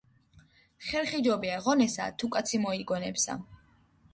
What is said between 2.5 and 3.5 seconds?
მოიგონებსა.